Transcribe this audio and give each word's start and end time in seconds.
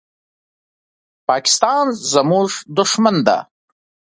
پاکستان 1.29 1.85
زموږ 2.13 2.49
دښمن 2.77 3.15
ده. 3.27 3.37